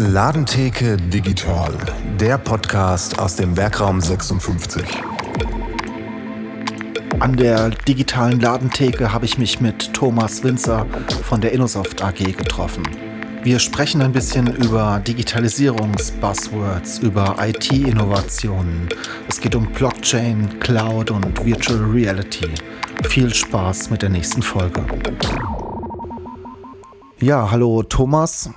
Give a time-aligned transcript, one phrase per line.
[0.00, 1.72] Ladentheke Digital,
[2.20, 4.84] der Podcast aus dem Werkraum 56.
[7.18, 10.86] An der digitalen Ladentheke habe ich mich mit Thomas Winzer
[11.24, 12.84] von der Innosoft AG getroffen.
[13.42, 18.88] Wir sprechen ein bisschen über Digitalisierungs-Buzzwords, über IT-Innovationen.
[19.26, 22.50] Es geht um Blockchain, Cloud und Virtual Reality.
[23.08, 24.86] Viel Spaß mit der nächsten Folge.
[27.18, 28.48] Ja, hallo Thomas.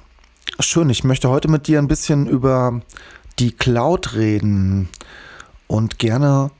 [0.62, 2.82] Schön, ich möchte heute mit dir ein bisschen über
[3.40, 4.90] die Cloud reden
[5.68, 6.52] und gerne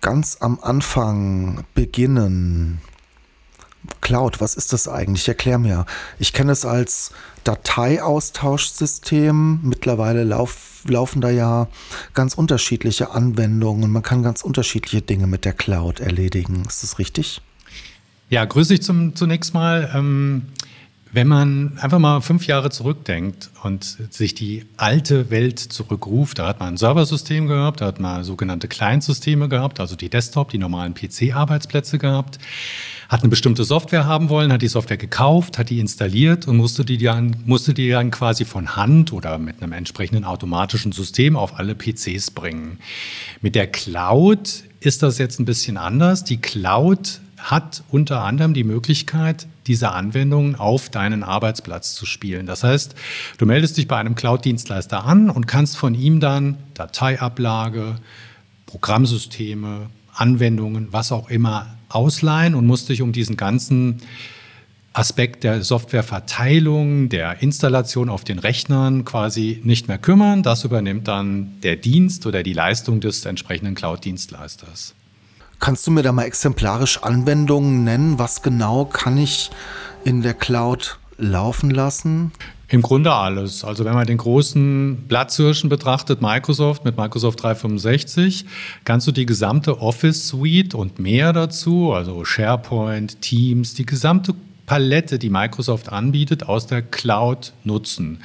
[0.00, 2.80] ganz am Anfang beginnen.
[4.00, 5.28] Cloud, was ist das eigentlich?
[5.28, 5.86] Erklär mir.
[6.18, 7.12] Ich kenne es als
[7.44, 9.60] Dateiaustauschsystem.
[9.62, 11.68] Mittlerweile lauf, laufen da ja
[12.12, 13.92] ganz unterschiedliche Anwendungen.
[13.92, 16.64] Man kann ganz unterschiedliche Dinge mit der Cloud erledigen.
[16.66, 17.40] Ist das richtig?
[18.30, 19.92] Ja, grüße dich zum, zunächst mal.
[19.94, 20.48] Ähm
[21.12, 26.60] wenn man einfach mal fünf Jahre zurückdenkt und sich die alte Welt zurückruft, da hat
[26.60, 30.94] man ein Serversystem gehabt, da hat man sogenannte Client-Systeme gehabt, also die Desktop, die normalen
[30.94, 32.38] PC-Arbeitsplätze gehabt,
[33.08, 36.84] hat eine bestimmte Software haben wollen, hat die Software gekauft, hat die installiert und musste
[36.84, 41.58] die dann, musste die dann quasi von Hand oder mit einem entsprechenden automatischen System auf
[41.58, 42.78] alle PCs bringen.
[43.40, 46.24] Mit der Cloud ist das jetzt ein bisschen anders.
[46.24, 52.46] Die Cloud hat unter anderem die Möglichkeit, diese Anwendungen auf deinen Arbeitsplatz zu spielen.
[52.46, 52.94] Das heißt,
[53.38, 57.96] du meldest dich bei einem Cloud-Dienstleister an und kannst von ihm dann Dateiablage,
[58.66, 64.02] Programmsysteme, Anwendungen, was auch immer ausleihen und musst dich um diesen ganzen
[64.92, 70.42] Aspekt der Softwareverteilung, der Installation auf den Rechnern quasi nicht mehr kümmern.
[70.42, 74.94] Das übernimmt dann der Dienst oder die Leistung des entsprechenden Cloud-Dienstleisters.
[75.58, 78.18] Kannst du mir da mal exemplarisch Anwendungen nennen?
[78.18, 79.50] Was genau kann ich
[80.04, 82.32] in der Cloud laufen lassen?
[82.68, 83.64] Im Grunde alles.
[83.64, 88.44] Also wenn man den großen Platzhirschen betrachtet, Microsoft mit Microsoft 365,
[88.84, 94.34] kannst du die gesamte Office Suite und mehr dazu, also SharePoint, Teams, die gesamte
[94.66, 98.18] Palette, die Microsoft anbietet, aus der Cloud nutzen.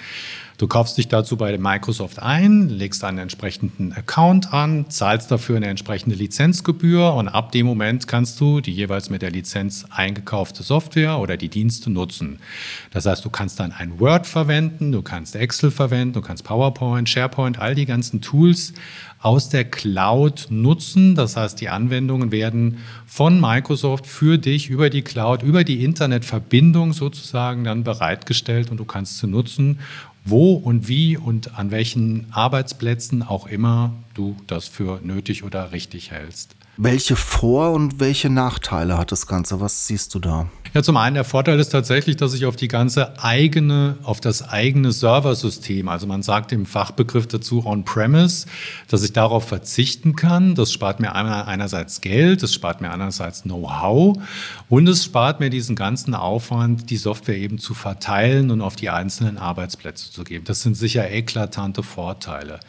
[0.61, 5.65] Du kaufst dich dazu bei Microsoft ein, legst einen entsprechenden Account an, zahlst dafür eine
[5.65, 11.17] entsprechende Lizenzgebühr und ab dem Moment kannst du die jeweils mit der Lizenz eingekaufte Software
[11.17, 12.37] oder die Dienste nutzen.
[12.91, 17.09] Das heißt, du kannst dann ein Word verwenden, du kannst Excel verwenden, du kannst PowerPoint,
[17.09, 18.73] SharePoint, all die ganzen Tools
[19.21, 21.15] aus der Cloud nutzen.
[21.15, 26.93] Das heißt, die Anwendungen werden von Microsoft für dich über die Cloud, über die Internetverbindung
[26.93, 29.79] sozusagen dann bereitgestellt und du kannst sie nutzen
[30.23, 36.11] wo und wie und an welchen Arbeitsplätzen auch immer du das für nötig oder richtig
[36.11, 36.55] hältst.
[36.83, 39.61] Welche Vor- und welche Nachteile hat das Ganze?
[39.61, 40.47] Was siehst du da?
[40.73, 44.49] Ja, zum einen der Vorteil ist tatsächlich, dass ich auf die ganze eigene, auf das
[44.49, 48.47] eigene Serversystem, also man sagt im Fachbegriff dazu On-Premise,
[48.87, 50.55] dass ich darauf verzichten kann.
[50.55, 54.17] Das spart mir einerseits Geld, das spart mir andererseits Know-how
[54.67, 58.89] und es spart mir diesen ganzen Aufwand, die Software eben zu verteilen und auf die
[58.89, 60.45] einzelnen Arbeitsplätze zu geben.
[60.45, 62.59] Das sind sicher eklatante Vorteile.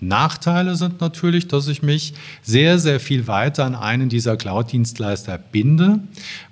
[0.00, 6.00] Nachteile sind natürlich, dass ich mich sehr, sehr viel weiter an einen dieser Cloud-Dienstleister binde.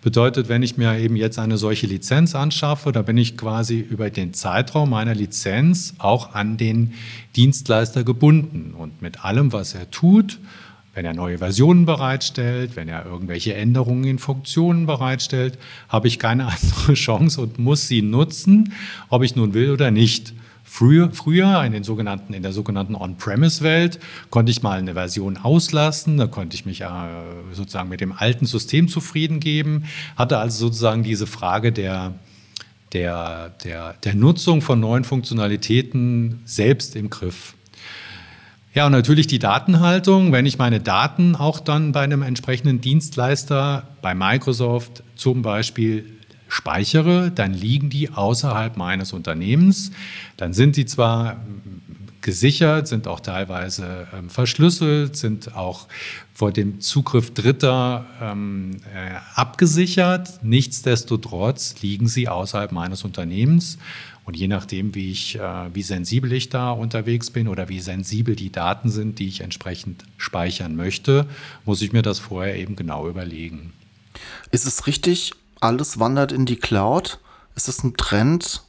[0.02, 4.10] Bedeutet, wenn ich mir eben jetzt eine solche Lizenz anschaffe, da bin ich quasi über
[4.10, 6.94] den Zeitraum meiner Lizenz auch an den
[7.36, 8.74] Dienstleister gebunden.
[8.76, 10.38] Und mit allem, was er tut,
[10.98, 15.56] wenn er neue Versionen bereitstellt, wenn er irgendwelche Änderungen in Funktionen bereitstellt,
[15.88, 18.72] habe ich keine andere Chance und muss sie nutzen,
[19.08, 20.34] ob ich nun will oder nicht.
[20.70, 23.98] Früher, früher in, den sogenannten, in der sogenannten On-Premise-Welt
[24.28, 26.86] konnte ich mal eine Version auslassen, da konnte ich mich äh,
[27.52, 29.84] sozusagen mit dem alten System zufrieden geben,
[30.14, 32.12] hatte also sozusagen diese Frage der,
[32.92, 37.54] der, der, der Nutzung von neuen Funktionalitäten selbst im Griff.
[38.74, 40.32] Ja, und natürlich die Datenhaltung.
[40.32, 46.17] Wenn ich meine Daten auch dann bei einem entsprechenden Dienstleister, bei Microsoft zum Beispiel,
[46.48, 49.92] speichere, dann liegen die außerhalb meines Unternehmens.
[50.36, 51.36] Dann sind sie zwar
[52.20, 55.86] gesichert, sind auch teilweise ähm, verschlüsselt, sind auch
[56.34, 60.40] vor dem Zugriff Dritter ähm, äh, abgesichert.
[60.42, 63.78] Nichtsdestotrotz liegen sie außerhalb meines Unternehmens.
[64.24, 68.36] Und je nachdem, wie, ich, äh, wie sensibel ich da unterwegs bin oder wie sensibel
[68.36, 71.26] die Daten sind, die ich entsprechend speichern möchte,
[71.64, 73.72] muss ich mir das vorher eben genau überlegen.
[74.50, 77.18] Ist es richtig, alles wandert in die Cloud.
[77.54, 78.62] Ist das ein Trend,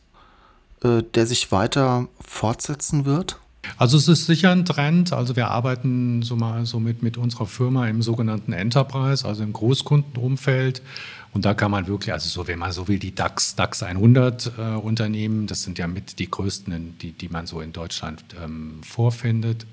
[0.83, 3.37] äh, der sich weiter fortsetzen wird?
[3.77, 5.13] Also es ist sicher ein Trend.
[5.13, 9.53] Also wir arbeiten so mal so mit, mit unserer Firma im sogenannten Enterprise, also im
[9.53, 10.81] Großkundenumfeld.
[11.31, 14.51] Und da kann man wirklich, also so, wenn man so will, die DAX, DAX 100
[14.57, 18.79] äh, Unternehmen, das sind ja mit die größten, die, die man so in Deutschland ähm,
[18.81, 19.67] vorfindet,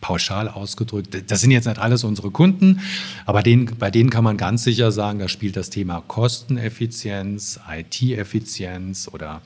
[0.00, 1.30] pauschal ausgedrückt.
[1.30, 2.80] Das sind jetzt nicht alles unsere Kunden,
[3.26, 9.08] aber denen, bei denen kann man ganz sicher sagen, da spielt das Thema Kosteneffizienz, IT-Effizienz
[9.12, 9.42] oder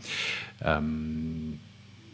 [0.62, 1.58] ähm,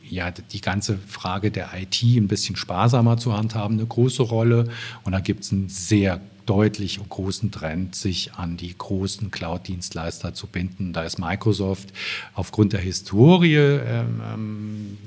[0.09, 4.69] ja, die ganze Frage der IT ein bisschen sparsamer zu handhaben eine große Rolle.
[5.05, 10.49] Und da gibt es einen sehr deutlich großen Trend, sich an die großen Cloud-Dienstleister zu
[10.49, 10.93] binden.
[10.93, 11.93] Da ist Microsoft
[12.35, 14.99] aufgrund der Historie ähm, ähm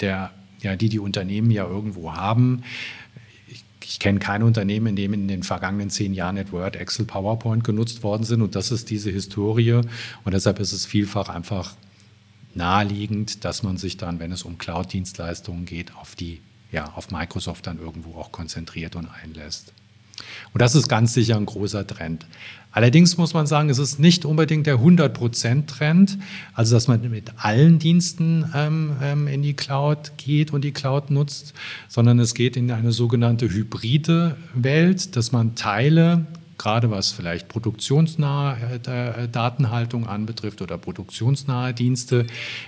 [0.00, 2.62] der ja, die die Unternehmen ja irgendwo haben.
[3.80, 7.64] Ich, kenne kein Unternehmen, in dem in den vergangenen zehn Jahren nicht Word, Excel, PowerPoint
[7.64, 8.42] genutzt worden sind.
[8.42, 9.72] Und das ist diese Historie.
[9.72, 11.74] Und deshalb ist es vielfach einfach
[12.54, 16.40] naheliegend, dass man sich dann, wenn es um Cloud-Dienstleistungen geht, auf die,
[16.70, 19.72] ja, auf Microsoft dann irgendwo auch konzentriert und einlässt.
[20.52, 22.26] Und das ist ganz sicher ein großer Trend.
[22.70, 26.18] Allerdings muss man sagen, es ist nicht unbedingt der 100%-Trend,
[26.54, 31.10] also dass man mit allen Diensten ähm, ähm, in die Cloud geht und die Cloud
[31.10, 31.54] nutzt,
[31.88, 36.26] sondern es geht in eine sogenannte hybride Welt, dass man Teile
[36.58, 42.26] gerade was vielleicht produktionsnahe äh, Datenhaltung anbetrifft oder produktionsnahe Dienste,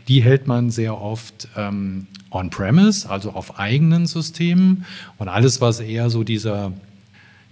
[0.08, 4.86] die hält man sehr oft ähm, on-premise, also auf eigenen Systemen.
[5.18, 6.72] Und alles, was eher so dieser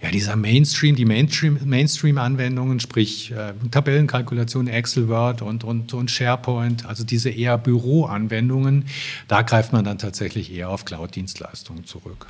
[0.01, 7.03] ja, dieser Mainstream, die Mainstream-Anwendungen, sprich äh, Tabellenkalkulation, Excel, Word und, und, und SharePoint, also
[7.03, 8.85] diese eher Büroanwendungen,
[9.27, 12.27] da greift man dann tatsächlich eher auf Cloud-Dienstleistungen zurück.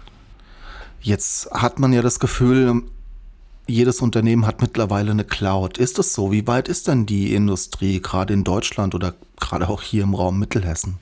[1.02, 2.82] Jetzt hat man ja das Gefühl,
[3.68, 5.78] jedes Unternehmen hat mittlerweile eine Cloud.
[5.78, 6.32] Ist das so?
[6.32, 10.40] Wie weit ist denn die Industrie, gerade in Deutschland oder gerade auch hier im Raum
[10.40, 10.98] Mittelhessen?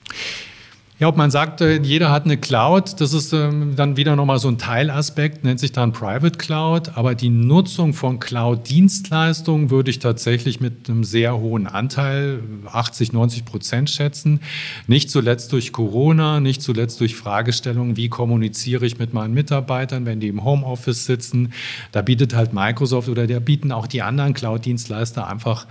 [0.99, 4.39] Ja, ob man sagt, äh, jeder hat eine Cloud, das ist ähm, dann wieder nochmal
[4.39, 6.97] so ein Teilaspekt, nennt sich dann Private Cloud.
[6.97, 13.45] Aber die Nutzung von Cloud-Dienstleistungen würde ich tatsächlich mit einem sehr hohen Anteil, 80, 90
[13.45, 14.39] Prozent schätzen.
[14.87, 20.19] Nicht zuletzt durch Corona, nicht zuletzt durch Fragestellungen, wie kommuniziere ich mit meinen Mitarbeitern, wenn
[20.19, 21.53] die im Homeoffice sitzen.
[21.91, 25.67] Da bietet halt Microsoft oder da bieten auch die anderen Cloud-Dienstleister einfach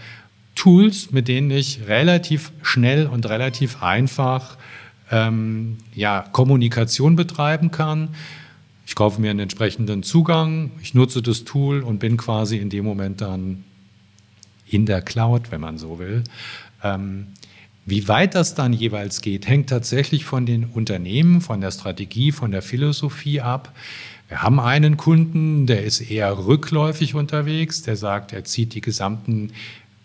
[0.55, 4.57] Tools, mit denen ich relativ schnell und relativ einfach
[5.11, 8.11] ähm, ja, Kommunikation betreiben kann.
[8.87, 12.85] Ich kaufe mir einen entsprechenden Zugang, ich nutze das Tool und bin quasi in dem
[12.85, 13.65] Moment dann
[14.67, 16.25] in der Cloud, wenn man so will.
[16.83, 17.29] Ähm,
[17.85, 22.51] wie weit das dann jeweils geht, hängt tatsächlich von den Unternehmen, von der Strategie, von
[22.51, 23.73] der Philosophie ab.
[24.29, 29.53] Wir haben einen Kunden, der ist eher rückläufig unterwegs, der sagt, er zieht die gesamten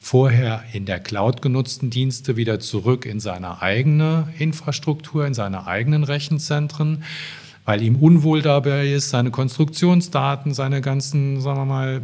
[0.03, 6.03] vorher in der Cloud genutzten Dienste wieder zurück in seine eigene Infrastruktur, in seine eigenen
[6.03, 7.03] Rechenzentren,
[7.65, 12.01] weil ihm unwohl dabei ist, seine Konstruktionsdaten, seine ganzen, sagen wir mal,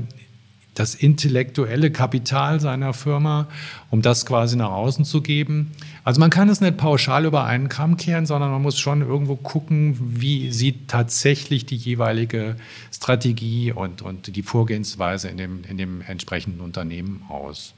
[0.75, 3.47] das intellektuelle Kapital seiner Firma,
[3.89, 5.71] um das quasi nach außen zu geben.
[6.03, 9.35] Also man kann es nicht pauschal über einen Kamm kehren, sondern man muss schon irgendwo
[9.35, 12.57] gucken, wie sieht tatsächlich die jeweilige
[12.93, 17.73] Strategie und, und die Vorgehensweise in dem, in dem entsprechenden Unternehmen aus.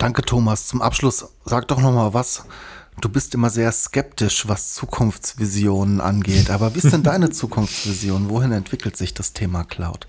[0.00, 0.66] Danke, Thomas.
[0.66, 2.46] Zum Abschluss sag doch noch mal was.
[3.02, 6.48] Du bist immer sehr skeptisch, was Zukunftsvisionen angeht.
[6.48, 8.30] Aber wie ist denn deine Zukunftsvision?
[8.30, 10.06] Wohin entwickelt sich das Thema Cloud?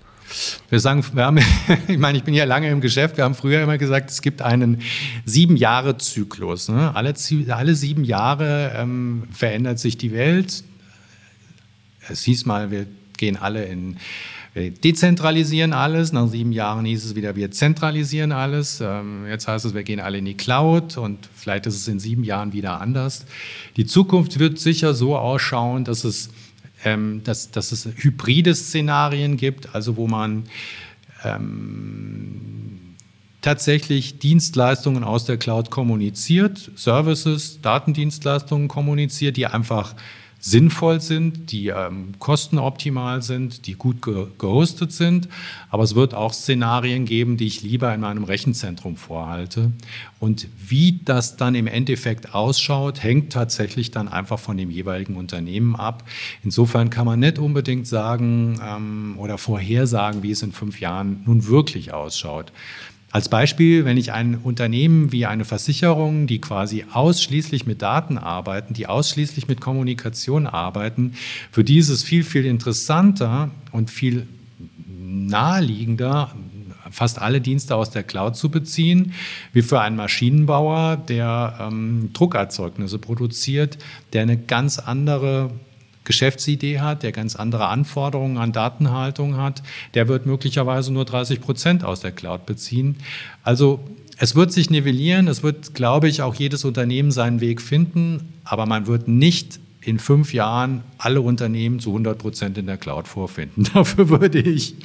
[0.70, 1.40] Wir sagen, wir haben,
[1.88, 3.18] ich meine, ich bin ja lange im Geschäft.
[3.18, 4.80] Wir haben früher immer gesagt, es gibt einen
[5.26, 6.70] sieben Jahre Zyklus.
[6.70, 6.96] Ne?
[6.96, 7.12] Alle,
[7.50, 10.64] alle sieben Jahre ähm, verändert sich die Welt.
[12.08, 12.86] Es hieß mal, wir
[13.18, 13.98] gehen alle in
[14.54, 16.12] wir dezentralisieren alles.
[16.12, 18.82] Nach sieben Jahren hieß es wieder, wir zentralisieren alles.
[18.82, 21.98] Ähm, jetzt heißt es, wir gehen alle in die Cloud und vielleicht ist es in
[21.98, 23.24] sieben Jahren wieder anders.
[23.76, 26.28] Die Zukunft wird sicher so ausschauen, dass es,
[26.84, 30.44] ähm, dass, dass es hybride Szenarien gibt, also wo man
[31.24, 32.78] ähm,
[33.40, 39.94] tatsächlich Dienstleistungen aus der Cloud kommuniziert, Services, Datendienstleistungen kommuniziert, die einfach
[40.44, 45.28] sinnvoll sind, die ähm, kostenoptimal sind, die gut ge gehostet sind.
[45.70, 49.70] Aber es wird auch Szenarien geben, die ich lieber in meinem Rechenzentrum vorhalte.
[50.18, 55.76] Und wie das dann im Endeffekt ausschaut, hängt tatsächlich dann einfach von dem jeweiligen Unternehmen
[55.76, 56.02] ab.
[56.42, 61.46] Insofern kann man nicht unbedingt sagen ähm, oder vorhersagen, wie es in fünf Jahren nun
[61.46, 62.52] wirklich ausschaut.
[63.12, 68.72] Als Beispiel, wenn ich ein Unternehmen wie eine Versicherung, die quasi ausschließlich mit Daten arbeiten,
[68.72, 71.12] die ausschließlich mit Kommunikation arbeiten,
[71.50, 74.26] für die ist es viel, viel interessanter und viel
[74.98, 76.34] naheliegender,
[76.90, 79.12] fast alle Dienste aus der Cloud zu beziehen,
[79.52, 83.76] wie für einen Maschinenbauer, der ähm, Druckerzeugnisse produziert,
[84.14, 85.50] der eine ganz andere
[86.04, 89.62] Geschäftsidee hat, der ganz andere Anforderungen an Datenhaltung hat,
[89.94, 92.96] der wird möglicherweise nur 30 Prozent aus der Cloud beziehen.
[93.42, 93.80] Also
[94.18, 98.66] es wird sich nivellieren, es wird, glaube ich, auch jedes Unternehmen seinen Weg finden, aber
[98.66, 103.64] man wird nicht in fünf Jahren alle Unternehmen zu 100 Prozent in der Cloud vorfinden.
[103.74, 104.76] Dafür würde ich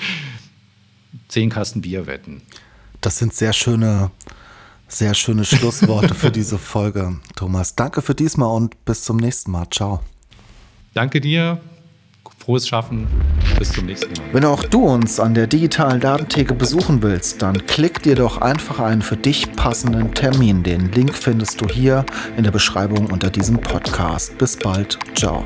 [1.28, 2.42] zehn Kasten Bier wetten.
[3.02, 4.12] Das sind sehr schöne,
[4.88, 7.76] sehr schöne Schlussworte für diese Folge, Thomas.
[7.76, 9.68] Danke für diesmal und bis zum nächsten Mal.
[9.70, 10.02] Ciao.
[10.98, 11.60] Danke dir.
[12.40, 13.06] Frohes Schaffen.
[13.60, 14.34] Bis zum nächsten Mal.
[14.34, 18.80] Wenn auch du uns an der digitalen Datentheke besuchen willst, dann klick dir doch einfach
[18.80, 20.64] einen für dich passenden Termin.
[20.64, 22.04] Den Link findest du hier
[22.36, 24.40] in der Beschreibung unter diesem Podcast.
[24.40, 24.98] Bis bald.
[25.14, 25.44] Ciao.